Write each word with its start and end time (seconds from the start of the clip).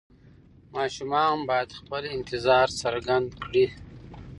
ماشومان 0.75 1.37
باید 1.49 1.69
خپل 1.79 2.03
افکار 2.17 2.67
څرګند 2.81 3.27
کړي. 3.43 3.65